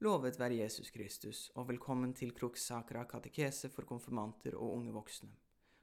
Lovet 0.00 0.38
være 0.40 0.56
Jesus 0.62 0.88
Kristus, 0.88 1.38
og 1.60 1.66
velkommen 1.68 2.14
til 2.16 2.30
Krukksakra 2.32 3.02
katekese 3.04 3.68
for 3.68 3.84
konfirmanter 3.84 4.54
og 4.56 4.78
unge 4.78 4.94
voksne. 4.94 5.28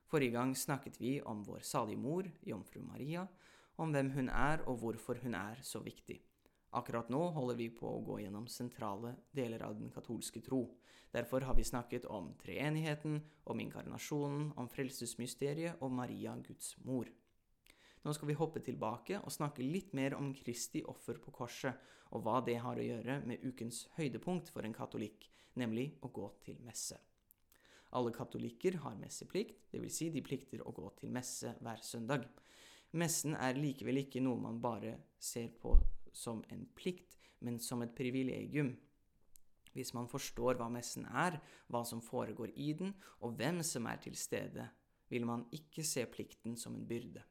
Forrige 0.09 0.33
gang 0.33 0.55
snakket 0.57 0.95
vi 0.97 1.11
om 1.21 1.43
vår 1.45 1.61
salige 1.61 2.01
mor, 2.01 2.25
jomfru 2.41 2.81
Maria, 2.81 3.27
om 3.77 3.93
hvem 3.93 4.09
hun 4.15 4.31
er 4.33 4.63
og 4.65 4.79
hvorfor 4.81 5.21
hun 5.21 5.37
er 5.37 5.61
så 5.61 5.83
viktig. 5.85 6.17
Akkurat 6.73 7.11
nå 7.13 7.21
holder 7.35 7.59
vi 7.61 7.69
på 7.69 7.91
å 7.91 8.01
gå 8.07 8.17
gjennom 8.23 8.49
sentrale 8.49 9.13
deler 9.37 9.61
av 9.69 9.77
den 9.77 9.93
katolske 9.93 10.41
tro. 10.41 10.63
Derfor 11.13 11.45
har 11.45 11.53
vi 11.53 11.69
snakket 11.69 12.09
om 12.09 12.33
treenigheten, 12.41 13.21
om 13.45 13.61
inkarnasjonen, 13.61 14.49
om 14.57 14.65
frelsesmysteriet 14.73 15.77
og 15.77 15.93
Maria, 15.93 16.33
Guds 16.41 16.73
mor. 16.89 17.05
Nå 18.07 18.13
skal 18.15 18.29
vi 18.29 18.37
hoppe 18.39 18.61
tilbake 18.63 19.17
og 19.19 19.33
snakke 19.35 19.65
litt 19.67 19.89
mer 19.97 20.13
om 20.15 20.29
Kristi 20.31 20.79
offer 20.87 21.17
på 21.19 21.33
korset, 21.35 21.75
og 22.15 22.21
hva 22.23 22.37
det 22.39 22.55
har 22.63 22.79
å 22.79 22.85
gjøre 22.85 23.17
med 23.27 23.43
ukens 23.43 23.81
høydepunkt 23.97 24.47
for 24.53 24.63
en 24.63 24.75
katolikk, 24.75 25.27
nemlig 25.59 25.89
å 25.99 26.11
gå 26.15 26.29
til 26.45 26.61
messe. 26.63 26.95
Alle 27.99 28.15
katolikker 28.15 28.79
har 28.85 28.95
messeplikt, 28.95 29.67
dvs. 29.75 29.99
Si 29.99 30.09
de 30.15 30.23
plikter 30.23 30.63
å 30.63 30.71
gå 30.71 30.87
til 31.01 31.11
messe 31.11 31.51
hver 31.59 31.83
søndag. 31.83 32.23
Messen 32.95 33.35
er 33.35 33.59
likevel 33.59 34.05
ikke 34.05 34.23
noe 34.23 34.39
man 34.39 34.63
bare 34.63 34.95
ser 35.19 35.51
på 35.59 35.75
som 36.15 36.45
en 36.47 36.63
plikt, 36.79 37.19
men 37.43 37.59
som 37.59 37.83
et 37.83 37.95
privilegium. 37.95 38.71
Hvis 39.75 39.91
man 39.99 40.07
forstår 40.07 40.55
hva 40.55 40.71
messen 40.71 41.03
er, 41.11 41.41
hva 41.67 41.83
som 41.83 41.99
foregår 41.99 42.55
i 42.55 42.71
den, 42.71 42.95
og 43.19 43.35
hvem 43.35 43.59
som 43.67 43.91
er 43.91 43.99
til 43.99 44.15
stede, 44.15 44.71
vil 45.11 45.27
man 45.27 45.43
ikke 45.51 45.83
se 45.83 46.07
plikten 46.07 46.55
som 46.55 46.79
en 46.79 46.87
byrde. 46.87 47.27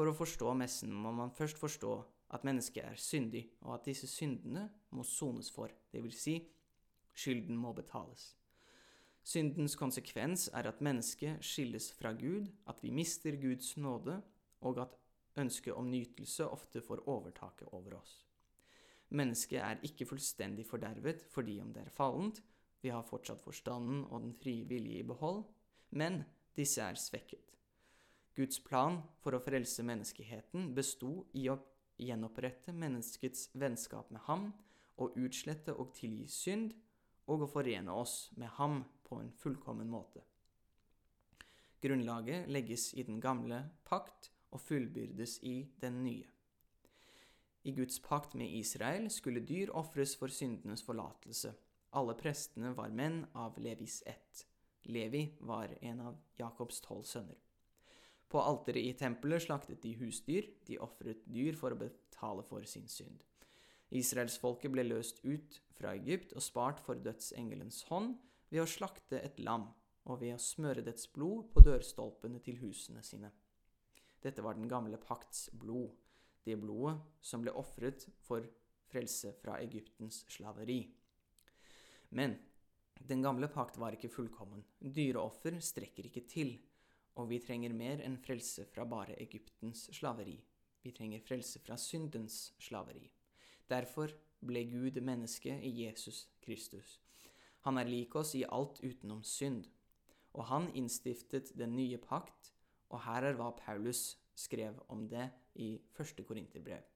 For 0.00 0.08
å 0.08 0.16
forstå 0.16 0.54
messen 0.56 0.94
må 0.96 1.10
man 1.12 1.28
først 1.36 1.58
forstå 1.60 1.90
at 2.32 2.44
mennesket 2.48 2.86
er 2.88 2.94
syndig, 2.96 3.42
og 3.60 3.74
at 3.74 3.88
disse 3.90 4.06
syndene 4.08 4.62
må 4.96 5.04
sones 5.04 5.50
for, 5.52 5.68
dvs. 5.92 6.20
Si, 6.22 6.36
skylden 7.12 7.58
må 7.60 7.74
betales. 7.76 8.30
Syndens 9.20 9.76
konsekvens 9.76 10.46
er 10.56 10.70
at 10.70 10.80
mennesket 10.80 11.44
skilles 11.44 11.90
fra 11.98 12.14
Gud, 12.16 12.48
at 12.64 12.80
vi 12.80 12.94
mister 12.96 13.36
Guds 13.42 13.74
nåde, 13.76 14.16
og 14.64 14.80
at 14.86 14.96
ønsket 15.44 15.76
om 15.76 15.92
nytelse 15.92 16.48
ofte 16.48 16.80
får 16.80 17.04
overtaket 17.04 17.68
over 17.76 17.98
oss. 18.00 18.16
Mennesket 19.12 19.60
er 19.60 19.84
ikke 19.84 20.08
fullstendig 20.08 20.64
fordervet 20.64 21.28
fordi 21.28 21.60
om 21.60 21.76
det 21.76 21.84
er 21.84 21.92
fallent, 21.92 22.40
vi 22.80 22.88
har 22.88 23.04
fortsatt 23.04 23.44
forstanden 23.44 24.06
og 24.08 24.24
den 24.24 24.32
frie 24.32 24.64
vilje 24.64 25.04
i 25.04 25.08
behold, 25.12 25.44
men 25.92 26.22
disse 26.56 26.80
er 26.88 26.96
svekket. 26.96 27.50
Guds 28.36 28.60
plan 28.62 29.00
for 29.20 29.34
å 29.34 29.42
frelse 29.42 29.84
menneskeheten 29.86 30.70
besto 30.74 31.26
i 31.36 31.48
å 31.50 31.58
gjenopprette 32.00 32.72
menneskets 32.72 33.48
vennskap 33.58 34.10
med 34.14 34.22
ham, 34.28 34.50
og 35.00 35.16
utslette 35.16 35.72
og 35.72 35.94
tilgi 35.96 36.26
synd, 36.28 36.74
og 37.30 37.46
å 37.46 37.48
forene 37.50 37.94
oss 37.94 38.30
med 38.36 38.50
ham 38.58 38.82
på 39.06 39.20
en 39.20 39.30
fullkommen 39.42 39.88
måte. 39.90 40.22
Grunnlaget 41.80 42.50
legges 42.52 42.90
i 42.94 43.06
den 43.06 43.20
gamle 43.24 43.62
pakt 43.88 44.30
og 44.50 44.60
fullbyrdes 44.60 45.38
i 45.46 45.70
den 45.80 46.02
nye. 46.04 46.28
I 47.64 47.72
Guds 47.76 48.00
pakt 48.00 48.34
med 48.34 48.52
Israel 48.56 49.10
skulle 49.12 49.44
dyr 49.44 49.72
ofres 49.76 50.14
for 50.16 50.32
syndenes 50.32 50.84
forlatelse. 50.84 51.52
Alle 51.96 52.16
prestene 52.16 52.72
var 52.76 52.92
menn 52.92 53.24
av 53.34 53.58
Levis 53.60 54.02
ett. 54.06 54.46
Levi 54.88 55.26
var 55.40 55.74
en 55.80 56.00
av 56.00 56.20
Jakobs 56.38 56.80
tolv 56.84 57.04
sønner. 57.08 57.36
På 58.30 58.42
alteret 58.46 58.86
i 58.86 58.94
tempelet 58.94 59.42
slaktet 59.42 59.82
de 59.82 59.96
husdyr, 59.98 60.46
de 60.68 60.78
ofret 60.78 61.24
dyr 61.26 61.56
for 61.58 61.74
å 61.74 61.80
betale 61.80 62.44
for 62.46 62.62
sin 62.68 62.86
synd. 62.88 63.24
Israelsfolket 63.90 64.70
ble 64.70 64.84
løst 64.86 65.18
ut 65.24 65.58
fra 65.74 65.96
Egypt 65.98 66.36
og 66.38 66.44
spart 66.46 66.78
for 66.84 67.00
dødsengelens 67.02 67.82
hånd 67.88 68.14
ved 68.52 68.62
å 68.62 68.70
slakte 68.70 69.18
et 69.18 69.40
lam 69.42 69.66
og 70.06 70.20
ved 70.22 70.36
å 70.36 70.42
smøre 70.42 70.84
dets 70.86 71.08
blod 71.10 71.50
på 71.50 71.62
dørstolpene 71.66 72.38
til 72.44 72.60
husene 72.62 73.02
sine. 73.06 73.32
Dette 74.22 74.44
var 74.44 74.54
den 74.54 74.70
gamle 74.70 75.00
pakts 75.00 75.48
blod, 75.56 75.90
det 76.46 76.56
blodet 76.60 77.00
som 77.24 77.42
ble 77.42 77.54
ofret 77.56 78.06
for 78.22 78.46
frelse 78.90 79.32
fra 79.42 79.58
Egyptens 79.62 80.22
slaveri. 80.30 80.82
Men 82.14 82.36
den 83.10 83.22
gamle 83.22 83.48
pakt 83.48 83.78
var 83.80 83.96
ikke 83.96 84.10
fullkommen. 84.12 84.62
Dyreoffer 84.78 85.58
strekker 85.64 86.10
ikke 86.10 86.26
til 86.28 86.56
og 87.20 87.28
vi 87.28 87.40
trenger 87.44 87.74
mer 87.76 88.00
enn 88.04 88.16
frelse 88.20 88.64
fra 88.72 88.86
bare 88.88 89.18
Egyptens 89.20 89.88
slaveri. 89.92 90.38
Vi 90.80 90.92
trenger 90.96 91.20
frelse 91.20 91.60
fra 91.60 91.76
syndens 91.76 92.54
slaveri. 92.62 93.04
Derfor 93.68 94.14
ble 94.40 94.64
Gud 94.70 95.00
menneske 95.04 95.52
i 95.52 95.72
Jesus 95.82 96.24
Kristus. 96.40 96.96
Han 97.66 97.76
er 97.76 97.90
lik 97.90 98.16
oss 98.16 98.32
i 98.38 98.46
alt 98.48 98.80
utenom 98.80 99.20
synd. 99.26 99.66
Og 100.32 100.46
han 100.48 100.70
innstiftet 100.78 101.50
den 101.58 101.74
nye 101.76 101.98
pakt, 101.98 102.52
og 102.88 103.02
her 103.04 103.26
er 103.26 103.36
hva 103.36 103.50
Paulus 103.58 104.14
skrev 104.38 104.78
om 104.88 105.04
det 105.10 105.26
i 105.60 105.74
første 105.92 106.24
Korinterbrev. 106.24 106.86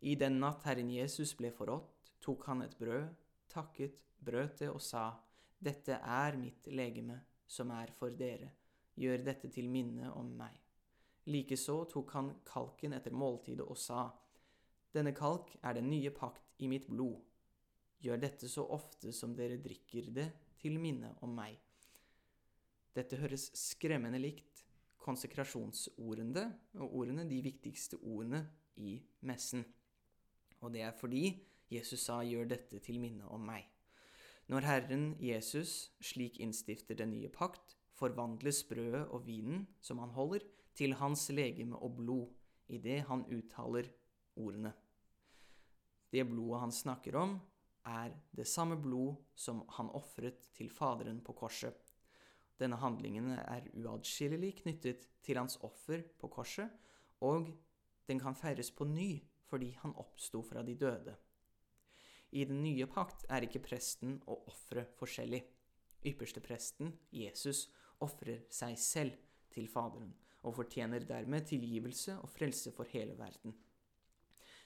I 0.00 0.14
den 0.20 0.38
natt 0.40 0.62
Herren 0.68 0.92
Jesus 0.92 1.32
ble 1.36 1.50
forrådt, 1.52 2.12
tok 2.20 2.46
han 2.48 2.62
et 2.62 2.76
brød, 2.78 3.08
takket, 3.52 4.04
brøt 4.20 4.60
det 4.60 4.70
og 4.70 4.80
sa, 4.84 5.10
Dette 5.60 5.98
er 5.98 6.38
mitt 6.40 6.68
legeme, 6.72 7.18
som 7.48 7.72
er 7.74 7.90
for 7.96 8.14
dere 8.16 8.52
gjør 8.98 9.24
dette 9.26 9.50
til 9.52 9.68
minne 9.70 10.10
om 10.16 10.32
meg. 10.38 10.56
Likeså 11.30 11.84
tok 11.92 12.14
han 12.16 12.30
kalken 12.48 12.96
etter 12.96 13.14
måltidet 13.14 13.66
og 13.66 13.78
sa, 13.78 14.08
Denne 14.90 15.12
kalk 15.14 15.52
er 15.62 15.76
den 15.76 15.90
nye 15.90 16.10
pakt 16.10 16.56
i 16.58 16.66
mitt 16.66 16.88
blod. 16.90 17.20
Gjør 18.02 18.18
dette 18.18 18.48
så 18.50 18.64
ofte 18.66 19.12
som 19.14 19.36
dere 19.38 19.60
drikker 19.62 20.10
det, 20.16 20.30
til 20.60 20.76
minne 20.80 21.14
om 21.24 21.30
meg. 21.32 21.54
Dette 22.92 23.16
høres 23.16 23.46
skremmende 23.56 24.18
likt 24.20 24.64
konsekrasjonsordene, 25.00 26.44
og 26.74 26.96
ordene 27.00 27.24
de 27.28 27.40
viktigste 27.44 27.96
ordene 28.02 28.42
i 28.76 28.98
messen. 29.24 29.64
Og 30.60 30.74
det 30.74 30.82
er 30.84 30.92
fordi 30.92 31.38
Jesus 31.70 32.00
sa 32.00 32.20
'gjør 32.22 32.48
dette 32.48 32.78
til 32.78 33.00
minne 33.00 33.24
om 33.28 33.48
meg'. 33.48 33.68
Når 34.48 34.60
Herren 34.60 35.16
Jesus 35.20 35.92
slik 36.00 36.40
innstifter 36.40 36.94
den 36.94 37.10
nye 37.10 37.28
pakt, 37.28 37.76
forvandles 38.00 38.62
brødet 38.68 39.06
og 39.12 39.26
vinen 39.26 39.66
som 39.84 40.00
han 40.02 40.12
holder, 40.16 40.46
til 40.74 40.94
hans 40.96 41.26
legeme 41.34 41.76
og 41.76 41.96
blod, 41.98 42.28
idet 42.70 43.02
han 43.08 43.26
uttaler 43.28 43.90
ordene. 44.38 44.72
Det 46.10 46.24
blodet 46.26 46.60
han 46.62 46.72
snakker 46.72 47.16
om, 47.18 47.36
er 47.86 48.14
det 48.36 48.46
samme 48.48 48.76
blod 48.80 49.16
som 49.34 49.62
han 49.76 49.90
ofret 49.96 50.48
til 50.56 50.70
Faderen 50.70 51.20
på 51.24 51.34
korset. 51.36 51.74
Denne 52.60 52.76
handlingen 52.76 53.32
er 53.38 53.68
uatskillelig 53.72 54.60
knyttet 54.62 55.06
til 55.24 55.38
hans 55.40 55.56
offer 55.64 56.02
på 56.20 56.28
korset, 56.28 56.68
og 57.20 57.48
den 58.08 58.20
kan 58.20 58.36
feires 58.36 58.70
på 58.70 58.84
ny 58.84 59.20
fordi 59.50 59.72
han 59.82 59.96
oppsto 59.98 60.42
fra 60.46 60.62
de 60.62 60.76
døde. 60.78 61.16
I 62.30 62.44
den 62.44 62.62
nye 62.62 62.86
pakt 62.86 63.24
er 63.28 63.42
ikke 63.42 63.62
presten 63.64 64.20
og 64.26 64.46
offeret 64.52 64.92
forskjellig. 64.98 65.40
Ypperstepresten, 66.06 66.92
Jesus, 67.12 67.66
ofrer 68.04 68.44
seg 68.52 68.78
selv 68.78 69.16
til 69.52 69.68
Faderen, 69.68 70.12
og 70.42 70.56
fortjener 70.56 71.04
dermed 71.04 71.46
tilgivelse 71.48 72.16
og 72.18 72.30
frelse 72.32 72.72
for 72.72 72.88
hele 72.92 73.16
verden. 73.18 73.54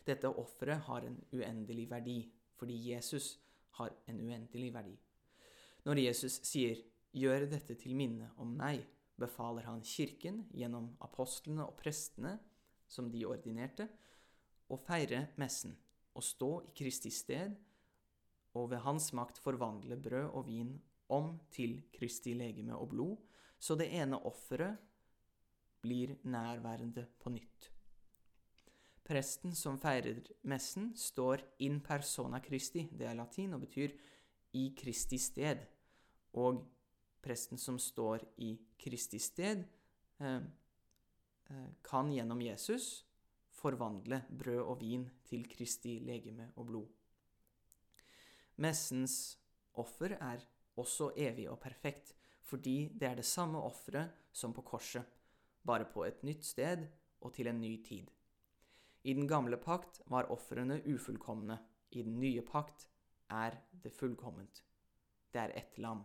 Dette 0.06 0.28
offeret 0.28 0.84
har 0.87 1.06
en 1.09 1.17
uendelig 1.33 1.89
verdi, 1.91 2.19
fordi 2.56 2.77
Jesus 2.93 3.39
har 3.78 3.94
en 4.06 4.21
uendelig 4.21 4.73
verdi. 4.75 4.97
Når 5.84 5.99
Jesus 5.99 6.41
sier 6.47 6.77
'gjør 7.12 7.47
dette 7.50 7.75
til 7.75 7.97
minne 7.97 8.31
om 8.37 8.56
meg', 8.56 8.87
befaler 9.17 9.62
han 9.62 9.83
Kirken 9.83 10.44
gjennom 10.55 10.97
apostlene 11.00 11.67
og 11.67 11.77
prestene, 11.77 12.39
som 12.89 13.11
de 13.11 13.25
ordinerte, 13.27 13.89
å 14.69 14.77
feire 14.77 15.29
messen 15.37 15.76
og 16.14 16.25
stå 16.25 16.50
i 16.64 16.73
Kristi 16.79 17.11
sted 17.11 17.55
og 18.55 18.70
ved 18.70 18.82
hans 18.87 19.12
makt 19.12 19.38
forvandle 19.43 19.97
brød 20.00 20.31
og 20.31 20.47
vin 20.47 20.75
om 21.14 21.37
til 21.55 21.78
Kristi 21.94 22.34
legeme 22.37 22.76
og 22.76 22.90
blod, 22.93 23.16
så 23.58 23.76
det 23.78 23.88
ene 23.94 24.19
offeret 24.26 24.76
blir 25.84 26.16
nærværende 26.25 27.06
på 27.20 27.31
nytt. 27.31 27.70
Presten 29.05 29.52
som 29.52 29.76
feirer 29.81 30.22
messen, 30.49 30.94
står 30.96 31.43
in 31.66 31.82
persona 31.84 32.40
Christi, 32.40 32.87
det 32.93 33.11
er 33.11 33.19
latin 33.19 33.52
og 33.52 33.61
betyr 33.66 33.93
i 34.56 34.70
Kristi 34.78 35.19
sted. 35.20 35.61
Og 36.40 36.62
presten 37.25 37.61
som 37.61 37.76
står 37.78 38.25
i 38.40 38.55
Kristi 38.81 39.20
sted, 39.20 39.64
eh, 40.20 40.40
eh, 41.50 41.69
kan 41.84 42.12
gjennom 42.12 42.40
Jesus 42.40 43.05
forvandle 43.50 44.22
brød 44.28 44.62
og 44.62 44.81
vin 44.81 45.11
til 45.25 45.49
Kristi 45.49 45.99
legeme 46.00 46.50
og 46.56 46.66
blod. 46.66 46.88
Messens 48.56 49.38
offer 49.75 50.16
er 50.20 50.44
også 50.76 51.12
evig 51.17 51.49
og 51.50 51.61
perfekt, 51.61 52.15
fordi 52.43 52.91
det 53.00 53.09
er 53.09 53.15
det 53.15 53.25
samme 53.25 53.62
offeret 53.62 54.11
som 54.32 54.53
på 54.53 54.62
korset, 54.62 55.05
bare 55.67 55.85
på 55.85 56.05
et 56.05 56.23
nytt 56.23 56.44
sted 56.44 56.87
og 57.21 57.32
til 57.35 57.49
en 57.49 57.61
ny 57.61 57.76
tid. 57.85 58.11
I 59.05 59.12
den 59.12 59.29
gamle 59.29 59.56
pakt 59.56 60.00
var 60.06 60.31
ofrene 60.32 60.81
ufullkomne, 60.87 61.59
i 61.91 62.03
den 62.03 62.21
nye 62.21 62.43
pakt 62.43 62.88
er 63.31 63.59
det 63.85 63.93
fullkomment. 63.93 64.62
Det 65.32 65.41
er 65.41 65.53
ett 65.56 65.79
lam. 65.79 66.05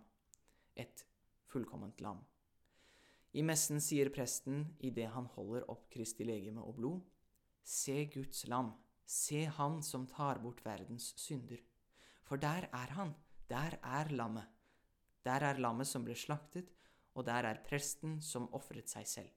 Et 0.75 1.05
fullkomment 1.47 2.01
lam. 2.01 2.19
I 3.33 3.41
messen 3.45 3.81
sier 3.81 4.09
presten 4.09 4.63
idet 4.79 5.11
han 5.13 5.27
holder 5.35 5.67
opp 5.69 5.89
Kristi 5.93 6.25
legeme 6.25 6.61
og 6.65 6.75
blod, 6.79 7.01
Se 7.63 8.05
Guds 8.09 8.47
lam, 8.49 8.71
se 9.05 9.43
Han 9.45 9.83
som 9.83 10.07
tar 10.07 10.39
bort 10.41 10.63
verdens 10.65 11.13
synder. 11.17 11.59
For 12.25 12.37
der 12.37 12.65
er 12.73 12.95
han, 12.97 13.13
der 13.49 13.77
er 13.83 14.09
lammet. 14.09 14.47
Der 15.29 15.45
er 15.45 15.61
lammet 15.61 15.87
som 15.87 16.05
ble 16.05 16.17
slaktet, 16.17 16.71
og 17.13 17.27
der 17.27 17.45
er 17.45 17.61
presten 17.65 18.17
som 18.25 18.47
ofret 18.57 18.89
seg 18.89 19.07
selv. 19.09 19.35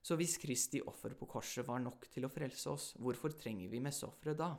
Så 0.00 0.16
hvis 0.16 0.38
Kristi 0.40 0.80
offer 0.80 1.12
på 1.18 1.28
korset 1.28 1.66
var 1.66 1.82
nok 1.82 2.06
til 2.12 2.24
å 2.24 2.32
frelse 2.32 2.70
oss, 2.72 2.86
hvorfor 2.96 3.34
trenger 3.36 3.68
vi 3.68 3.82
messeofferet 3.84 4.38
da? 4.38 4.54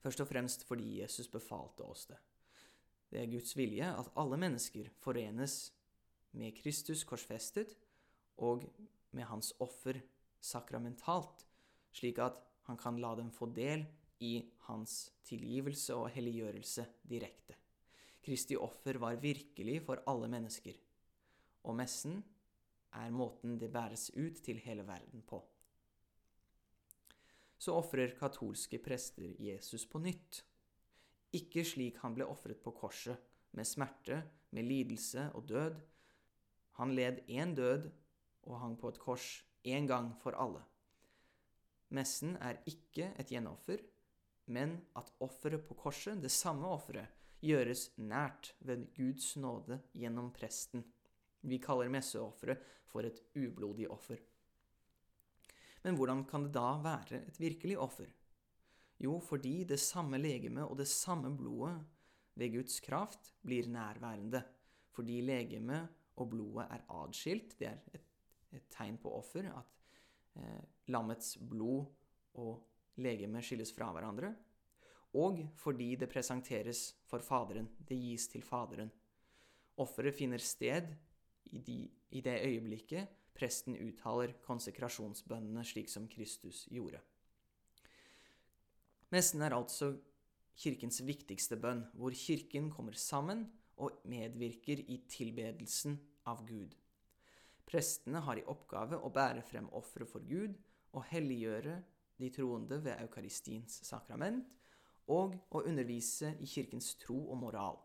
Først 0.00 0.22
og 0.24 0.30
fremst 0.30 0.64
fordi 0.66 0.96
Jesus 1.02 1.28
befalte 1.30 1.84
oss 1.86 2.08
det. 2.10 2.18
Det 3.10 3.20
er 3.20 3.30
Guds 3.30 3.52
vilje 3.58 3.86
at 3.90 4.10
alle 4.18 4.38
mennesker 4.40 4.90
forenes 5.02 5.70
med 6.38 6.54
Kristus 6.58 7.04
korsfestet 7.06 7.74
og 8.40 8.66
med 9.14 9.26
hans 9.30 9.52
offer 9.62 10.00
sakramentalt, 10.40 11.44
slik 11.92 12.20
at 12.22 12.38
han 12.70 12.78
kan 12.80 13.00
la 13.02 13.14
dem 13.18 13.32
få 13.34 13.50
del 13.54 13.84
i 14.22 14.36
hans 14.68 15.10
tilgivelse 15.26 15.96
og 15.96 16.10
helliggjørelse 16.14 16.86
direkte. 17.10 17.59
Kristi 18.20 18.56
offer 18.56 18.98
var 19.00 19.20
virkelig 19.20 19.80
for 19.86 20.02
alle 20.10 20.28
mennesker, 20.28 20.76
og 21.64 21.76
messen 21.76 22.20
er 22.96 23.14
måten 23.14 23.56
det 23.60 23.70
bæres 23.72 24.10
ut 24.16 24.42
til 24.44 24.60
hele 24.64 24.84
verden 24.86 25.22
på. 25.26 25.40
Så 27.60 27.74
ofrer 27.76 28.16
katolske 28.16 28.80
prester 28.80 29.34
Jesus 29.38 29.86
på 29.86 30.00
nytt. 30.00 30.42
Ikke 31.36 31.64
slik 31.64 32.00
han 32.02 32.16
ble 32.16 32.26
ofret 32.26 32.60
på 32.64 32.72
korset, 32.76 33.20
med 33.52 33.66
smerte, 33.66 34.22
med 34.54 34.66
lidelse 34.66 35.28
og 35.34 35.48
død. 35.48 35.76
Han 36.78 36.94
led 36.96 37.20
én 37.28 37.54
død 37.54 37.90
og 38.48 38.60
hang 38.60 38.76
på 38.80 38.88
et 38.88 38.98
kors 38.98 39.28
én 39.66 39.86
gang 39.86 40.12
for 40.22 40.36
alle. 40.38 40.62
Messen 41.90 42.36
er 42.36 42.60
ikke 42.70 43.10
et 43.18 43.32
gjenoffer, 43.32 43.82
men 44.46 44.78
at 44.96 45.10
offeret 45.20 45.64
på 45.66 45.74
korset, 45.74 46.22
det 46.22 46.30
samme 46.30 46.66
offeret, 46.66 47.06
gjøres 47.44 47.90
nært 47.98 48.54
ved 48.66 48.88
Guds 48.96 49.34
nåde 49.40 49.80
gjennom 49.96 50.30
presten. 50.34 50.84
Vi 51.40 51.58
kaller 51.62 51.90
messeofferet 51.92 52.64
for 52.90 53.06
et 53.06 53.22
ublodig 53.38 53.88
offer. 53.90 54.20
Men 55.84 55.96
hvordan 55.96 56.26
kan 56.28 56.44
det 56.44 56.52
da 56.54 56.74
være 56.84 57.22
et 57.24 57.40
virkelig 57.40 57.78
offer? 57.80 58.10
Jo, 59.00 59.16
fordi 59.24 59.64
det 59.64 59.80
samme 59.80 60.18
legeme 60.20 60.66
og 60.66 60.76
det 60.78 60.88
samme 60.88 61.30
blodet 61.36 61.78
ved 62.36 62.52
Guds 62.52 62.80
kraft 62.84 63.32
blir 63.40 63.68
nærværende. 63.68 64.42
Fordi 64.92 65.20
legemet 65.24 65.88
og 66.20 66.28
blodet 66.34 66.66
er 66.68 66.84
adskilt. 67.00 67.56
Det 67.58 67.68
er 67.70 67.78
et, 67.94 68.10
et 68.52 68.68
tegn 68.70 68.98
på 69.00 69.12
offer 69.16 69.48
at 69.48 69.80
eh, 70.36 70.60
lammets 70.92 71.38
blod 71.40 71.86
og 72.34 72.66
legeme 73.00 73.40
skilles 73.42 73.72
fra 73.72 73.88
hverandre. 73.94 74.34
Og 75.14 75.42
fordi 75.58 75.94
det 75.98 76.10
presenteres 76.10 76.90
for 77.10 77.22
Faderen. 77.24 77.68
Det 77.88 77.98
gis 77.98 78.28
til 78.30 78.42
Faderen. 78.46 78.90
Offeret 79.80 80.14
finner 80.14 80.38
sted 80.38 80.92
i, 81.50 81.58
de, 81.58 81.78
i 82.10 82.20
det 82.20 82.36
øyeblikket 82.46 83.08
presten 83.34 83.78
uttaler 83.80 84.34
konsekrasjonsbønnene 84.44 85.64
slik 85.64 85.88
som 85.90 86.06
Kristus 86.10 86.66
gjorde. 86.70 87.00
Messen 89.10 89.42
er 89.42 89.56
altså 89.56 89.94
kirkens 90.60 91.00
viktigste 91.02 91.56
bønn, 91.58 91.86
hvor 91.96 92.14
kirken 92.14 92.68
kommer 92.70 92.94
sammen 92.94 93.46
og 93.80 94.02
medvirker 94.04 94.82
i 94.86 95.00
tilbedelsen 95.08 95.96
av 96.28 96.44
Gud. 96.46 96.76
Prestene 97.66 98.20
har 98.26 98.38
i 98.38 98.46
oppgave 98.50 98.98
å 98.98 99.10
bære 99.14 99.42
frem 99.46 99.70
ofre 99.78 100.06
for 100.06 100.26
Gud 100.26 100.56
og 100.92 101.06
helliggjøre 101.10 101.78
de 102.20 102.28
troende 102.34 102.80
ved 102.84 102.98
eukaristiens 103.00 103.80
sakrament, 103.86 104.44
og 105.10 105.36
å 105.50 105.62
undervise 105.66 106.34
i 106.40 106.48
kirkens 106.48 106.94
tro 107.00 107.18
og 107.32 107.38
moral. 107.40 107.78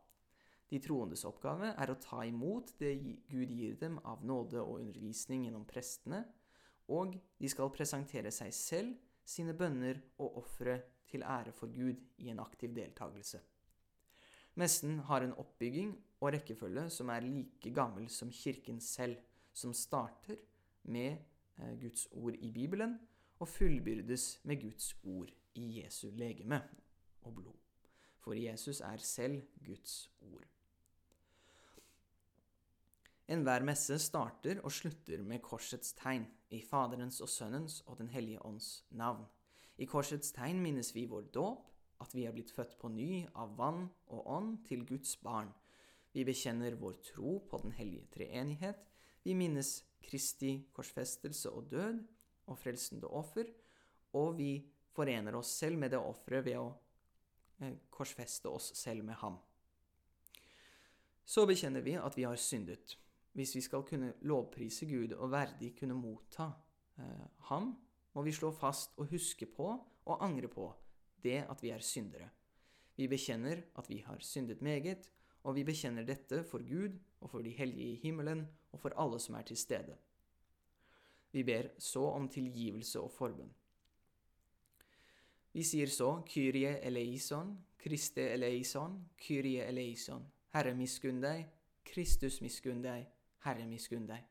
De 0.69 0.80
troendes 0.81 1.25
oppgave 1.27 1.74
er 1.77 1.92
å 1.92 2.00
ta 2.01 2.24
imot 2.25 2.74
det 2.80 2.95
Gud 3.30 3.51
gir 3.54 3.75
dem 3.81 4.00
av 4.04 4.24
nåde 4.25 4.62
og 4.62 4.81
undervisning 4.81 5.45
gjennom 5.45 5.66
prestene, 5.69 6.24
og 6.89 7.16
de 7.42 7.50
skal 7.50 7.74
presentere 7.74 8.31
seg 8.33 8.54
selv, 8.54 8.95
sine 9.25 9.56
bønner 9.57 9.98
og 10.22 10.38
ofre 10.44 10.75
til 11.10 11.24
ære 11.25 11.54
for 11.57 11.74
Gud 11.74 12.01
i 12.22 12.30
en 12.30 12.42
aktiv 12.44 12.75
deltakelse. 12.77 13.39
Messen 14.62 15.00
har 15.07 15.25
en 15.25 15.33
oppbygging 15.42 15.95
og 16.21 16.31
rekkefølge 16.36 16.86
som 16.94 17.10
er 17.10 17.25
like 17.25 17.71
gammel 17.74 18.06
som 18.13 18.30
Kirken 18.31 18.78
selv, 18.81 19.18
som 19.54 19.74
starter 19.74 20.38
med 20.94 21.18
eh, 21.57 21.74
Guds 21.81 22.06
ord 22.12 22.38
i 22.38 22.51
Bibelen 22.54 23.00
og 23.39 23.50
fullbyrdes 23.50 24.45
med 24.45 24.62
Guds 24.62 24.94
ord 25.04 25.33
i 25.56 25.68
Jesu 25.81 26.10
legeme 26.13 26.62
og 27.25 27.36
blod. 27.42 27.62
For 28.24 28.38
Jesus 28.38 28.81
er 28.81 28.98
selv 28.98 29.42
Guds 29.66 30.10
ord. 30.22 30.45
Enhver 33.27 33.63
messe 33.66 33.98
starter 34.00 34.60
og 34.62 34.74
slutter 34.74 35.24
med 35.25 35.42
korsets 35.42 35.95
tegn, 35.98 36.27
i 36.54 36.62
Faderens 36.62 37.18
og 37.25 37.30
Sønnens 37.30 37.80
og 37.88 37.98
Den 37.98 38.10
hellige 38.13 38.42
ånds 38.45 38.86
navn. 38.89 39.25
I 39.77 39.88
korsets 39.89 40.31
tegn 40.31 40.62
minnes 40.62 40.94
vi 40.95 41.07
vår 41.10 41.31
dåp, 41.33 41.66
at 42.01 42.13
vi 42.13 42.25
er 42.27 42.36
blitt 42.36 42.54
født 42.54 42.77
på 42.80 42.92
ny 42.94 43.25
av 43.33 43.56
vann 43.57 43.88
og 44.13 44.30
ånd 44.30 44.60
til 44.68 44.86
Guds 44.86 45.16
barn. 45.24 45.50
Vi 46.13 46.24
bekjenner 46.28 46.78
vår 46.80 47.00
tro 47.10 47.39
på 47.50 47.60
Den 47.63 47.74
hellige 47.75 48.07
treenighet. 48.13 48.86
Vi 49.24 49.33
minnes 49.33 49.83
Kristi 50.06 50.60
korsfestelse 50.75 51.50
og 51.50 51.71
død 51.71 52.04
og 52.45 52.60
frelsende 52.62 53.10
offer, 53.10 53.50
og 54.13 54.38
vi 54.38 54.51
forener 54.95 55.36
oss 55.36 55.57
selv 55.60 55.81
med 55.81 55.92
det 55.92 56.00
offeret 56.00 56.45
ved 56.45 56.60
å 56.62 56.69
korsfeste 57.90 58.50
oss 58.52 58.72
selv 58.78 59.04
med 59.04 59.18
ham. 59.22 59.38
Så 61.25 61.46
bekjenner 61.50 61.81
vi 61.81 61.96
at 61.98 62.18
vi 62.18 62.25
har 62.28 62.38
syndet 62.38 62.98
hvis 63.36 63.56
vi 63.56 63.62
skal 63.62 63.84
kunne 63.84 64.13
lovprise 64.24 64.88
Gud 64.88 65.12
og 65.18 65.31
verdig 65.34 65.74
kunne 65.75 65.98
motta 65.98 66.48
eh, 66.98 67.25
ham, 67.50 67.74
må 68.13 68.24
vi 68.24 68.31
slå 68.31 68.52
fast 68.56 68.94
og 68.96 69.10
huske 69.12 69.46
på 69.46 69.68
og 70.06 70.24
angre 70.24 70.47
på 70.47 70.69
det 71.24 71.42
at 71.44 71.64
vi 71.64 71.74
er 71.76 71.83
syndere. 71.83 72.30
Vi 72.95 73.09
bekjenner 73.12 73.66
at 73.76 73.90
vi 73.90 73.97
har 74.06 74.21
syndet 74.24 74.62
meget, 74.62 75.09
og 75.44 75.56
vi 75.56 75.66
bekjenner 75.68 76.07
dette 76.07 76.44
for 76.47 76.64
Gud 76.64 76.95
og 77.19 77.30
for 77.30 77.44
de 77.44 77.52
hellige 77.52 77.92
i 77.92 78.00
himmelen 78.06 78.45
og 78.71 78.80
for 78.80 78.95
alle 78.95 79.19
som 79.19 79.35
er 79.35 79.42
til 79.42 79.57
stede. 79.57 79.97
Vi 81.31 81.44
ber 81.44 81.74
så 81.78 82.06
om 82.16 82.30
tilgivelse 82.30 83.02
og 83.02 83.12
forbønn. 83.12 83.52
Vi 85.56 85.64
sier 85.64 85.88
så 85.88 86.09
Kyrie 86.28 86.74
eleison, 86.83 87.54
Kriste 87.80 88.26
eleison, 88.33 88.97
Kyrie 89.16 89.64
eleison. 89.64 90.26
Herre, 90.52 90.74
miskunn 90.76 91.21
deg. 91.24 91.45
Kristus, 91.88 92.42
miskunn 92.44 92.81
deg. 92.83 93.06
Herre, 93.45 93.64
miskunn 93.69 94.04
deg. 94.09 94.26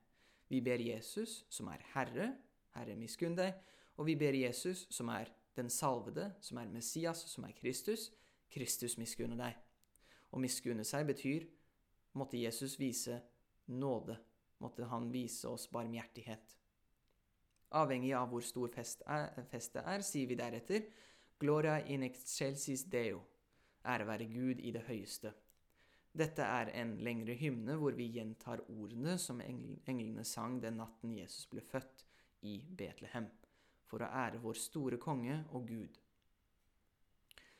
Vi 0.52 0.60
ber 0.60 0.82
Jesus, 0.84 1.46
som 1.48 1.70
er 1.72 1.80
Herre, 1.94 2.26
Herre, 2.74 2.96
miskunn 3.00 3.38
deg. 3.38 3.56
Og 3.96 4.04
vi 4.10 4.18
ber 4.20 4.36
Jesus, 4.36 4.82
som 4.92 5.08
er 5.14 5.30
den 5.56 5.70
salvede, 5.72 6.26
som 6.44 6.60
er 6.60 6.68
Messias, 6.68 7.24
som 7.30 7.48
er 7.48 7.56
Kristus, 7.56 8.10
Kristus 8.52 8.98
miskunne 9.00 9.38
deg. 9.40 9.56
Å 10.28 10.42
miskunne 10.42 10.84
seg 10.84 11.06
betyr 11.08 11.48
måtte 12.20 12.36
Jesus 12.36 12.76
vise 12.76 13.16
nåde, 13.72 14.18
måtte 14.60 14.90
han 14.92 15.08
vise 15.14 15.48
oss 15.48 15.70
barmhjertighet. 15.72 16.52
Avhengig 17.80 18.12
av 18.12 18.28
hvor 18.28 18.44
stor 18.44 18.68
fest 18.76 19.00
er, 19.08 19.32
festet 19.48 19.88
er, 19.88 20.04
sier 20.04 20.28
vi 20.28 20.36
deretter 20.38 20.84
Gloria 21.38 21.80
in 21.90 22.04
excelsis 22.06 22.84
Deo, 22.90 23.20
ære 23.84 24.06
være 24.06 24.28
Gud 24.30 24.60
i 24.62 24.70
det 24.72 24.84
høyeste. 24.86 25.32
Dette 26.14 26.46
er 26.46 26.70
en 26.78 26.92
lengre 27.02 27.34
hymne 27.34 27.74
hvor 27.80 27.96
vi 27.98 28.06
gjentar 28.14 28.62
ordene 28.70 29.16
som 29.18 29.40
englene 29.42 30.22
sang 30.24 30.60
den 30.62 30.78
natten 30.78 31.16
Jesus 31.16 31.48
ble 31.50 31.64
født 31.66 32.04
i 32.46 32.60
Betlehem, 32.62 33.26
for 33.90 34.04
å 34.04 34.12
ære 34.22 34.38
vår 34.44 34.60
store 34.60 35.00
konge 35.02 35.40
og 35.50 35.66
Gud. 35.68 35.98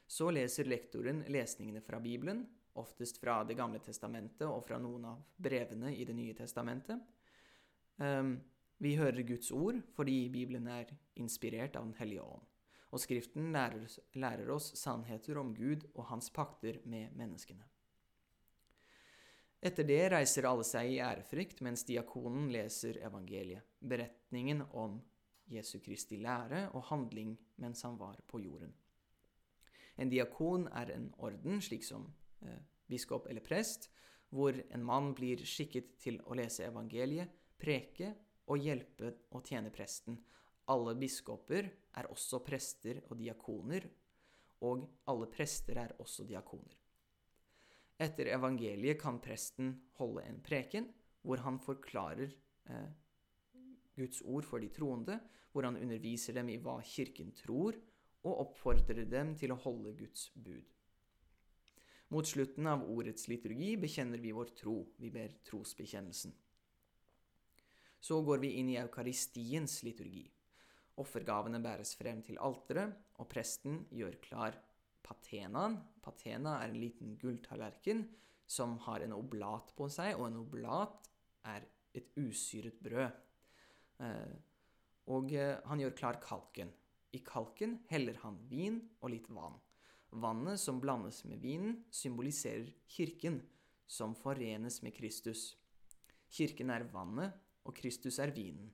Så 0.06 0.30
leser 0.30 0.70
lektoren 0.70 1.24
lesningene 1.34 1.82
fra 1.82 1.98
Bibelen, 1.98 2.44
oftest 2.78 3.18
fra 3.18 3.42
Det 3.44 3.56
gamle 3.58 3.82
testamentet 3.82 4.46
og 4.46 4.62
fra 4.66 4.78
noen 4.78 5.10
av 5.10 5.26
brevene 5.36 5.90
i 5.94 6.04
Det 6.06 6.14
nye 6.14 6.34
testamentet. 6.34 7.02
Um, 7.96 8.36
vi 8.78 8.96
hører 8.98 9.26
Guds 9.26 9.50
ord 9.50 9.82
fordi 9.94 10.28
Bibelen 10.30 10.66
er 10.68 10.94
inspirert 11.18 11.76
av 11.76 11.86
Den 11.86 11.98
hellige 11.98 12.22
ånd. 12.22 12.53
Og 12.94 13.02
Skriften 13.02 13.50
lærer, 13.54 13.88
lærer 14.14 14.50
oss 14.54 14.70
sannheter 14.78 15.40
om 15.40 15.50
Gud 15.56 15.82
og 15.96 16.06
hans 16.12 16.30
pakter 16.30 16.78
med 16.86 17.14
menneskene. 17.18 17.66
Etter 19.64 19.86
det 19.88 20.02
reiser 20.12 20.46
alle 20.46 20.64
seg 20.68 20.92
i 20.92 21.00
ærefrykt 21.02 21.62
mens 21.64 21.86
diakonen 21.88 22.50
leser 22.52 23.00
evangeliet, 23.02 23.64
beretningen 23.80 24.60
om 24.76 24.98
Jesu 25.50 25.78
Kristi 25.82 26.18
lære 26.20 26.68
og 26.76 26.84
handling 26.90 27.32
mens 27.64 27.82
han 27.82 27.96
var 27.98 28.20
på 28.28 28.42
jorden. 28.44 28.74
En 29.96 30.10
diakon 30.10 30.68
er 30.68 30.92
en 30.94 31.08
orden, 31.18 31.62
slik 31.62 31.84
som 31.86 32.06
eh, 32.42 32.60
biskop 32.90 33.26
eller 33.30 33.44
prest, 33.44 33.88
hvor 34.34 34.52
en 34.52 34.84
mann 34.84 35.12
blir 35.14 35.42
skikket 35.46 35.94
til 36.02 36.18
å 36.26 36.36
lese 36.36 36.66
evangeliet, 36.66 37.30
preke 37.58 38.12
og 38.50 38.60
hjelpe 38.60 39.14
og 39.32 39.46
tjene 39.46 39.70
presten. 39.72 40.18
Alle 40.72 40.94
biskoper 40.96 41.68
er 42.00 42.08
også 42.08 42.40
prester 42.44 43.02
og 43.10 43.18
diakoner, 43.20 43.84
og 44.64 44.86
alle 45.10 45.28
prester 45.28 45.80
er 45.82 45.92
også 46.00 46.24
diakoner. 46.24 46.76
Etter 48.00 48.32
evangeliet 48.34 48.98
kan 49.00 49.20
presten 49.22 49.74
holde 50.00 50.24
en 50.26 50.40
preken 50.42 50.88
hvor 51.24 51.40
han 51.44 51.60
forklarer 51.62 52.32
eh, 52.68 52.88
Guds 53.96 54.22
ord 54.26 54.44
for 54.48 54.60
de 54.60 54.68
troende, 54.68 55.18
hvor 55.52 55.68
han 55.68 55.78
underviser 55.78 56.34
dem 56.34 56.50
i 56.50 56.58
hva 56.60 56.80
Kirken 56.82 57.30
tror, 57.38 57.76
og 58.24 58.40
oppfordrer 58.48 59.04
dem 59.06 59.34
til 59.38 59.52
å 59.52 59.60
holde 59.60 59.92
Guds 59.98 60.30
bud. 60.34 60.64
Mot 62.12 62.28
slutten 62.28 62.66
av 62.68 62.84
ordets 62.90 63.28
liturgi 63.30 63.74
bekjenner 63.80 64.20
vi 64.20 64.32
vår 64.34 64.52
tro. 64.58 64.76
Vi 65.00 65.10
ber 65.12 65.32
trosbekjennelsen. 65.46 66.34
Så 68.04 68.20
går 68.24 68.42
vi 68.42 68.52
inn 68.60 68.72
i 68.72 68.78
eukaristiens 68.80 69.80
liturgi. 69.86 70.26
Offergavene 71.00 71.58
bæres 71.62 71.94
frem 71.98 72.20
til 72.22 72.38
alteret, 72.38 72.94
og 73.18 73.28
presten 73.30 73.82
gjør 73.90 74.18
klar 74.22 74.58
patenaen. 75.04 75.78
Patena 76.04 76.58
er 76.62 76.70
en 76.70 76.80
liten 76.80 77.16
gulltallerken 77.20 78.04
som 78.46 78.76
har 78.84 79.04
en 79.04 79.16
oblat 79.16 79.72
på 79.76 79.88
seg, 79.92 80.14
og 80.18 80.28
en 80.28 80.40
oblat 80.42 81.10
er 81.50 81.66
et 81.96 82.10
usyret 82.20 82.78
brød. 82.84 83.10
Eh, 84.04 84.34
og 85.14 85.34
eh, 85.34 85.58
han 85.68 85.82
gjør 85.82 85.96
klar 85.98 86.20
kalken. 86.22 86.72
I 87.14 87.20
kalken 87.24 87.78
heller 87.90 88.18
han 88.24 88.38
vin 88.50 88.80
og 89.00 89.12
litt 89.14 89.28
vann. 89.30 89.58
Vannet 90.14 90.60
som 90.62 90.80
blandes 90.82 91.24
med 91.26 91.42
vinen, 91.42 91.80
symboliserer 91.90 92.70
kirken, 92.90 93.40
som 93.86 94.14
forenes 94.14 94.80
med 94.82 94.94
Kristus. 94.96 95.54
Kirken 96.30 96.70
er 96.70 96.86
vannet, 96.90 97.34
og 97.64 97.74
Kristus 97.76 98.18
er 98.22 98.32
vinen. 98.34 98.70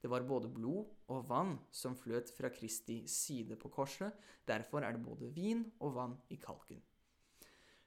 Det 0.00 0.08
var 0.08 0.24
både 0.24 0.48
blod 0.48 0.88
og 1.12 1.26
vann 1.28 1.58
som 1.70 1.96
fløt 1.98 2.30
fra 2.32 2.48
Kristi 2.52 3.02
side 3.08 3.58
på 3.60 3.68
korset, 3.72 4.14
derfor 4.48 4.84
er 4.84 4.96
det 4.96 5.04
både 5.04 5.28
vin 5.34 5.66
og 5.80 5.94
vann 5.98 6.16
i 6.32 6.38
kalken. 6.40 6.80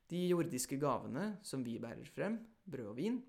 De 0.09 0.19
jordiske 0.29 0.77
gavene 0.77 1.39
som 1.41 1.63
vi 1.65 1.79
bærer 1.81 2.05
frem, 2.05 2.37
brød 2.69 2.91
og 2.91 2.97
vin, 2.99 3.21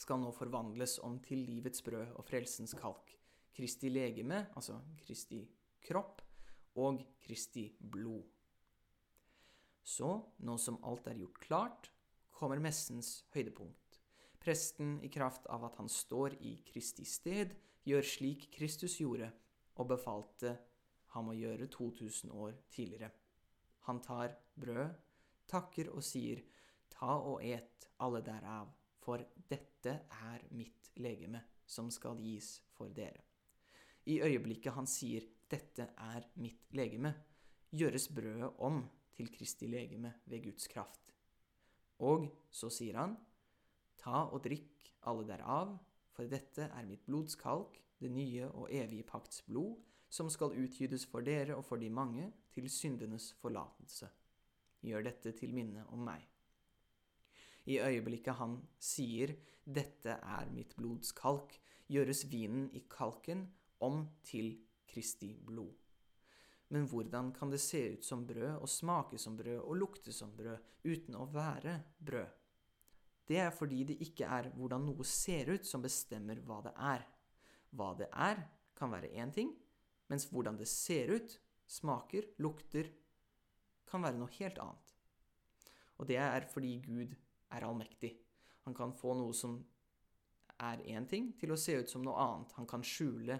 skal 0.00 0.20
nå 0.22 0.30
forvandles 0.34 0.96
om 1.04 1.18
til 1.22 1.44
livets 1.44 1.82
brød 1.84 2.16
og 2.16 2.24
frelsens 2.26 2.74
kalk. 2.78 3.12
Kristi 3.54 3.90
legeme, 3.92 4.46
altså 4.56 4.80
Kristi 5.04 5.44
kropp, 5.84 6.22
og 6.80 7.04
Kristi 7.22 7.68
blod. 7.78 8.24
Så, 9.84 10.08
nå 10.40 10.56
som 10.58 10.80
alt 10.88 11.06
er 11.06 11.20
gjort 11.20 11.40
klart, 11.42 11.90
kommer 12.34 12.58
messens 12.58 13.20
høydepunkt. 13.34 14.00
Presten, 14.42 14.96
i 15.04 15.10
kraft 15.12 15.46
av 15.52 15.68
at 15.68 15.76
han 15.78 15.88
står 15.88 16.34
i 16.40 16.56
Kristi 16.66 17.04
sted, 17.08 17.52
gjør 17.84 18.06
slik 18.08 18.48
Kristus 18.54 18.96
gjorde 19.00 19.30
og 19.80 19.90
befalte 19.90 20.54
ham 21.14 21.30
å 21.30 21.36
gjøre 21.36 21.68
2000 21.70 22.32
år 22.32 22.56
tidligere. 22.72 23.10
Han 23.86 24.00
tar 24.02 24.34
brød, 24.60 24.94
takker 25.50 25.92
og 25.92 26.04
sier, 26.04 26.42
Ta 26.94 27.16
og 27.18 27.42
et 27.42 27.88
alle 28.04 28.20
derav, 28.22 28.68
for 29.02 29.18
dette 29.50 29.94
er 30.06 30.44
mitt 30.54 30.92
legeme, 31.02 31.40
som 31.66 31.90
skal 31.90 32.20
gis 32.22 32.60
for 32.76 32.92
dere. 32.94 33.24
I 34.06 34.20
øyeblikket 34.22 34.76
han 34.76 34.86
sier 34.86 35.26
'dette 35.50 35.88
er 35.98 36.28
mitt 36.36 36.70
legeme', 36.70 37.14
gjøres 37.72 38.08
brødet 38.14 38.52
om 38.58 38.84
til 39.14 39.28
Kristi 39.32 39.66
legeme 39.66 40.12
ved 40.26 40.44
Guds 40.44 40.68
kraft. 40.68 41.12
Og 41.98 42.28
så 42.50 42.70
sier 42.70 42.96
han, 42.98 43.16
Ta 43.98 44.28
og 44.30 44.42
drikk 44.44 44.90
alle 45.06 45.26
derav, 45.26 45.78
for 46.14 46.30
dette 46.30 46.68
er 46.70 46.86
mitt 46.86 47.04
blods 47.06 47.36
kalk, 47.38 47.80
det 48.00 48.10
nye 48.12 48.46
og 48.50 48.70
evige 48.72 49.06
pakts 49.06 49.42
blod, 49.46 49.76
som 50.08 50.30
skal 50.30 50.54
utgytes 50.54 51.06
for 51.10 51.26
dere 51.26 51.56
og 51.56 51.64
for 51.66 51.80
de 51.80 51.90
mange, 51.90 52.30
til 52.54 52.68
syndenes 52.70 53.32
forlatelse. 53.40 54.08
Gjør 54.84 55.08
dette 55.08 55.32
til 55.34 55.54
minne 55.56 55.86
om 55.90 56.04
meg. 56.06 56.22
I 57.66 57.80
øyeblikket 57.80 58.36
han 58.38 58.58
sier 58.78 59.34
'dette 59.64 60.20
er 60.20 60.50
mitt 60.52 60.76
blods 60.76 61.12
kalk', 61.12 61.58
gjøres 61.88 62.30
vinen 62.30 62.68
i 62.72 62.84
kalken 62.90 63.48
om 63.80 64.06
til 64.22 64.58
Kristi 64.86 65.32
blod. 65.46 65.72
Men 66.68 66.86
hvordan 66.88 67.32
kan 67.32 67.50
det 67.50 67.60
se 67.60 67.92
ut 67.92 68.04
som 68.04 68.26
brød 68.26 68.60
og 68.60 68.68
smake 68.68 69.18
som 69.18 69.36
brød 69.36 69.58
og 69.58 69.76
lukte 69.76 70.12
som 70.12 70.36
brød 70.36 70.58
uten 70.84 71.14
å 71.14 71.26
være 71.32 71.82
brød? 71.98 72.43
Det 73.28 73.38
er 73.40 73.52
fordi 73.54 73.84
det 73.88 73.96
ikke 74.04 74.28
er 74.28 74.50
hvordan 74.56 74.84
noe 74.84 75.04
ser 75.08 75.48
ut 75.54 75.64
som 75.66 75.84
bestemmer 75.84 76.42
hva 76.44 76.60
det 76.66 76.74
er. 76.76 77.04
Hva 77.74 77.94
det 77.98 78.10
er, 78.12 78.42
kan 78.76 78.92
være 78.92 79.12
én 79.16 79.32
ting, 79.32 79.54
mens 80.12 80.26
hvordan 80.30 80.58
det 80.60 80.68
ser 80.68 81.14
ut, 81.14 81.38
smaker, 81.66 82.26
lukter, 82.44 82.90
kan 83.88 84.04
være 84.04 84.18
noe 84.18 84.32
helt 84.36 84.58
annet. 84.60 84.92
Og 85.98 86.08
det 86.10 86.18
er 86.20 86.48
fordi 86.50 86.76
Gud 86.84 87.14
er 87.54 87.64
allmektig. 87.64 88.12
Han 88.66 88.74
kan 88.76 88.92
få 88.96 89.14
noe 89.16 89.34
som 89.36 89.56
er 90.60 90.82
én 90.90 91.06
ting, 91.08 91.32
til 91.38 91.54
å 91.54 91.58
se 91.60 91.76
ut 91.80 91.90
som 91.90 92.04
noe 92.04 92.18
annet. 92.20 92.52
Han 92.58 92.68
kan 92.68 92.84
skjule 92.84 93.38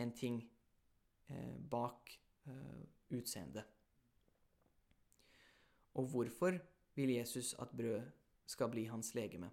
en 0.00 0.12
ting 0.16 0.40
eh, 1.30 1.56
bak 1.70 2.12
eh, 2.48 2.84
utseendet. 3.14 3.70
Og 5.94 6.10
hvorfor 6.10 6.58
vil 6.94 7.14
Jesus 7.14 7.54
at 7.62 7.70
brød 7.76 8.02
skal 8.46 8.70
bli 8.72 8.86
hans 8.90 9.14
legeme? 9.16 9.50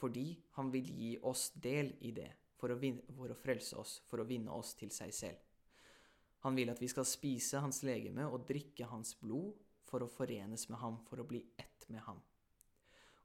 Fordi 0.00 0.32
han 0.56 0.70
vil 0.72 0.88
gi 0.88 1.10
oss 1.28 1.50
del 1.54 1.92
i 2.00 2.12
det, 2.16 2.30
for 2.56 2.72
å, 2.72 2.78
vinne, 2.80 3.04
for 3.16 3.32
å 3.32 3.38
frelse 3.38 3.76
oss, 3.80 3.98
for 4.08 4.22
å 4.22 4.28
vinne 4.28 4.52
oss 4.52 4.74
til 4.78 4.92
seg 4.94 5.12
selv. 5.14 5.46
Han 6.44 6.56
vil 6.56 6.72
at 6.72 6.80
vi 6.80 6.88
skal 6.88 7.04
spise 7.08 7.60
hans 7.60 7.82
legeme 7.84 8.24
og 8.28 8.46
drikke 8.48 8.88
hans 8.88 9.12
blod 9.20 9.58
for 9.88 10.04
å 10.04 10.08
forenes 10.08 10.68
med 10.72 10.80
ham, 10.80 11.00
for 11.08 11.20
å 11.20 11.26
bli 11.28 11.42
ett 11.60 11.84
med 11.92 12.00
ham. 12.06 12.20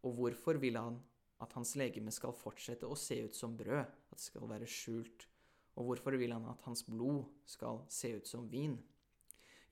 Og 0.04 0.18
hvorfor 0.20 0.60
vil 0.60 0.76
han 0.80 1.00
at 1.44 1.54
hans 1.56 1.76
legeme 1.80 2.12
skal 2.16 2.36
fortsette 2.36 2.88
å 2.88 2.98
se 3.00 3.22
ut 3.24 3.36
som 3.36 3.56
brød, 3.56 3.88
at 3.88 4.20
det 4.20 4.28
skal 4.28 4.50
være 4.50 4.68
skjult 4.68 5.30
og 5.76 5.90
hvorfor 5.90 6.16
vil 6.20 6.32
han 6.32 6.46
at 6.48 6.62
hans 6.68 6.86
blod 6.88 7.26
skal 7.46 7.82
se 7.92 8.14
ut 8.16 8.28
som 8.28 8.48
vin? 8.52 8.78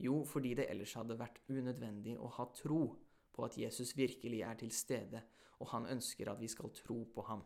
Jo, 0.04 0.24
fordi 0.28 0.54
det 0.58 0.68
ellers 0.72 0.96
hadde 1.00 1.20
vært 1.20 1.40
unødvendig 1.48 2.18
å 2.20 2.28
ha 2.38 2.48
tro 2.58 2.82
på 3.34 3.46
at 3.46 3.58
Jesus 3.58 3.96
virkelig 3.98 4.42
er 4.42 4.54
til 4.60 4.72
stede, 4.72 5.22
og 5.60 5.70
han 5.74 5.88
ønsker 5.90 6.32
at 6.32 6.42
vi 6.42 6.48
skal 6.48 6.74
tro 6.76 7.04
på 7.16 7.26
ham. 7.28 7.44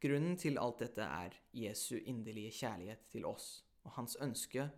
Grunnen 0.00 0.36
til 0.40 0.58
alt 0.58 0.80
dette 0.80 1.04
er 1.04 1.34
Jesu 1.52 1.96
inderlige 1.98 2.52
kjærlighet 2.62 3.04
til 3.12 3.26
oss 3.28 3.64
og 3.84 3.92
hans 3.98 4.16
ønske 4.20 4.70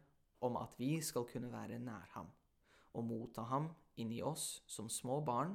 om 0.43 0.57
at 0.59 0.75
vi 0.79 0.97
skal 1.01 1.27
kunne 1.31 1.53
være 1.53 1.79
nær 1.79 2.09
ham 2.17 2.33
og 2.93 3.05
motta 3.07 3.45
ham 3.47 3.71
inni 3.97 4.21
oss 4.23 4.63
som 4.67 4.89
små 4.91 5.21
barn, 5.25 5.55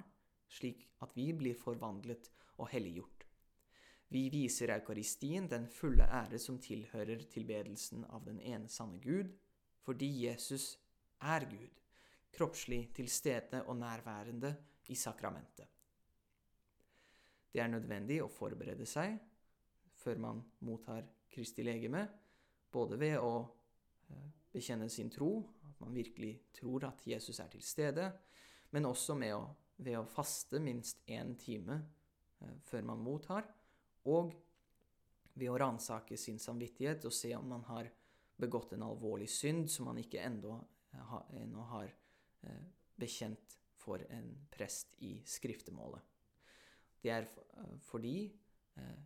slik 0.50 0.88
at 1.03 1.12
vi 1.17 1.32
blir 1.36 1.58
forvandlet 1.60 2.32
og 2.58 2.70
helliggjort. 2.72 3.25
Vi 4.10 4.29
viser 4.32 4.72
eukaristien 4.72 5.50
den 5.51 5.67
fulle 5.67 6.08
ære 6.08 6.39
som 6.39 6.60
tilhører 6.63 7.25
tilbedelsen 7.27 8.06
av 8.08 8.24
den 8.25 8.39
ene 8.39 8.72
sanne 8.72 9.01
Gud, 9.03 9.34
fordi 9.84 10.08
Jesus 10.24 10.77
er 11.20 11.44
Gud, 11.50 11.74
kroppslig 12.38 12.91
til 12.96 13.10
stede 13.10 13.63
og 13.65 13.77
nærværende 13.79 14.53
i 14.94 14.96
sakramentet. 14.96 15.65
Det 17.51 17.63
er 17.63 17.72
nødvendig 17.72 18.20
å 18.22 18.29
forberede 18.29 18.86
seg 18.86 19.17
før 19.98 20.20
man 20.22 20.41
mottar 20.67 21.06
Kristi 21.34 21.63
legeme, 21.65 22.03
både 22.72 23.00
ved 23.00 23.17
å 23.20 23.32
eh, 23.41 24.27
bekjenne 24.53 24.88
sin 24.89 25.10
tro, 25.12 25.41
at 25.65 25.79
man 25.82 25.96
virkelig 25.96 26.34
tror 26.56 26.86
at 26.88 27.01
Jesus 27.08 27.39
er 27.41 27.50
til 27.51 27.63
stede, 27.65 28.08
men 28.72 28.88
også 28.88 29.17
å, 29.34 29.41
ved 29.82 29.98
å 30.00 30.06
faste 30.08 30.62
minst 30.63 31.01
én 31.10 31.36
time 31.41 31.79
eh, 32.41 32.58
før 32.70 32.88
man 32.91 33.03
mottar, 33.03 33.50
og 34.08 34.34
ved 35.38 35.51
å 35.51 35.58
ransake 35.60 36.17
sin 36.17 36.39
samvittighet 36.39 37.06
og 37.06 37.13
se 37.13 37.34
om 37.38 37.50
man 37.50 37.65
har 37.67 37.89
begått 38.38 38.74
en 38.74 38.86
alvorlig 38.86 39.29
synd 39.29 39.67
som 39.70 39.89
man 39.89 40.00
ikke 40.01 40.22
ennå, 40.24 40.56
ennå 41.38 41.65
har 41.74 41.89
eh, 41.89 42.07
bekjent 42.98 43.58
for 43.88 44.03
en 44.12 44.48
prest 44.51 44.96
i 45.06 45.13
skriftemålet. 45.25 46.01
Det 47.01 47.12
er 47.13 47.27
eh, 47.27 47.75
fordi 47.88 48.17
eh, 48.75 48.98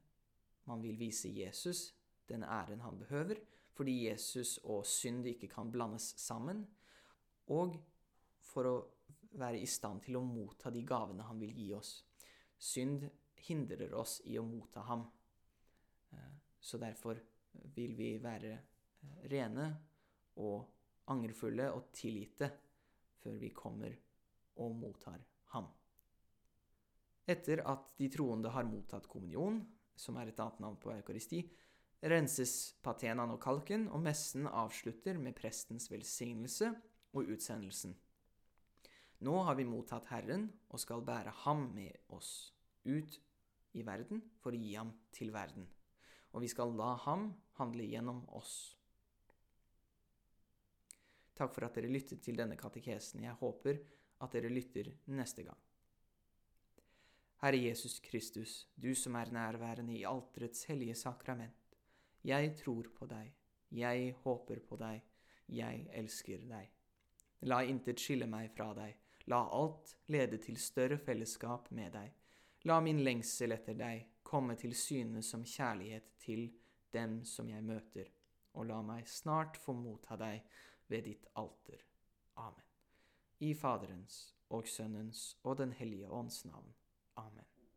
man 0.70 0.82
vil 0.82 0.98
vise 1.00 1.30
Jesus 1.30 1.92
den 2.30 2.44
æren 2.44 2.82
han 2.82 2.98
behøver, 2.98 3.42
fordi 3.76 4.08
Jesus 4.08 4.58
og 4.64 4.86
synd 4.88 5.28
ikke 5.28 5.50
kan 5.52 5.72
blandes 5.72 6.14
sammen, 6.22 6.64
og 7.52 7.76
for 8.42 8.68
å 8.68 8.76
være 9.38 9.60
i 9.62 9.68
stand 9.70 10.02
til 10.06 10.18
å 10.20 10.24
motta 10.26 10.72
de 10.72 10.84
gavene 10.88 11.28
han 11.28 11.40
vil 11.40 11.54
gi 11.56 11.70
oss. 11.76 11.92
Synd 12.58 13.06
hindrer 13.48 13.94
oss 13.98 14.20
i 14.26 14.38
å 14.40 14.46
motta 14.48 14.86
ham. 14.88 15.06
Eh, 16.12 16.34
så 16.60 16.80
derfor 16.82 17.20
vil 17.76 17.96
vi 18.00 18.16
være 18.24 18.56
eh, 18.56 19.24
rene 19.32 19.70
og 20.42 21.12
angerfulle 21.12 21.70
og 21.76 21.92
tilgitte 21.94 22.50
før 23.22 23.38
vi 23.42 23.52
kommer 23.56 23.96
og 24.62 24.76
mottar 24.76 25.22
ham. 25.54 25.70
Etter 27.30 27.62
at 27.70 27.94
de 28.00 28.10
troende 28.12 28.52
har 28.52 28.68
mottatt 28.68 29.08
kommunion, 29.10 29.62
som 29.96 30.18
er 30.18 30.32
et 30.32 30.40
annet 30.42 30.62
navn 30.64 30.80
på 30.82 30.92
eukaristi, 30.96 31.44
renses 32.02 32.74
patenaen 32.82 33.36
og 33.36 33.42
kalken, 33.44 33.88
og 33.94 34.02
messen 34.02 34.48
avslutter 34.50 35.20
med 35.22 35.38
prestens 35.38 35.90
velsignelse 35.92 36.72
og 37.14 37.30
utsendelsen. 37.36 37.94
Nå 39.22 39.36
har 39.46 39.58
vi 39.60 39.68
mottatt 39.70 40.10
Herren 40.10 40.48
og 40.74 40.82
skal 40.82 41.04
bære 41.06 41.34
ham 41.44 41.68
med 41.76 41.94
oss 42.10 42.56
ut 42.90 43.20
i 43.78 43.84
verden 43.86 44.24
for 44.42 44.56
å 44.56 44.60
gi 44.60 44.74
ham 44.74 44.96
til 45.14 45.30
verden. 45.36 45.68
Og 46.34 46.42
vi 46.42 46.50
skal 46.50 46.74
la 46.74 46.96
ham 47.06 47.30
handle 47.60 47.86
gjennom 47.86 48.24
oss. 48.34 48.81
Takk 51.38 51.54
for 51.56 51.66
at 51.66 51.76
dere 51.78 51.92
lyttet 51.92 52.22
til 52.24 52.38
denne 52.38 52.58
katekesen. 52.60 53.24
Jeg 53.24 53.38
håper 53.40 53.80
at 54.22 54.34
dere 54.36 54.52
lytter 54.52 54.92
neste 55.16 55.46
gang. 55.48 55.60
Herre 57.42 57.58
Jesus 57.58 58.00
Kristus, 58.00 58.68
du 58.76 58.94
som 58.96 59.16
er 59.18 59.32
nærværende 59.34 59.96
i 59.98 60.04
alterets 60.06 60.68
hellige 60.70 60.96
sakrament. 60.96 61.78
Jeg 62.24 62.54
tror 62.60 62.92
på 62.94 63.08
deg, 63.10 63.32
jeg 63.74 64.12
håper 64.24 64.60
på 64.70 64.78
deg, 64.78 65.02
jeg 65.50 65.88
elsker 65.98 66.44
deg. 66.46 66.70
La 67.50 67.64
intet 67.66 67.98
skille 67.98 68.28
meg 68.30 68.52
fra 68.54 68.68
deg, 68.78 68.94
la 69.34 69.40
alt 69.58 69.96
lede 70.14 70.38
til 70.44 70.60
større 70.62 71.00
fellesskap 71.02 71.72
med 71.74 71.96
deg. 71.98 72.12
La 72.70 72.78
min 72.86 73.02
lengsel 73.02 73.56
etter 73.56 73.74
deg 73.74 74.06
komme 74.22 74.54
til 74.60 74.76
syne 74.78 75.24
som 75.26 75.42
kjærlighet 75.42 76.14
til 76.22 76.52
dem 76.94 77.24
som 77.26 77.50
jeg 77.50 77.66
møter, 77.66 78.06
og 78.54 78.70
la 78.70 78.84
meg 78.86 79.10
snart 79.10 79.58
få 79.58 79.74
motta 79.74 80.14
deg 80.22 80.46
ved 80.92 81.08
ditt 81.08 81.26
alter. 81.36 81.84
Amen. 82.36 82.68
I 83.40 83.54
Faderens 83.54 84.36
og 84.50 84.68
Sønnens 84.68 85.38
og 85.44 85.58
Den 85.58 85.72
hellige 85.72 86.10
ånds 86.10 86.46
navn. 86.46 86.76
Amen. 87.16 87.51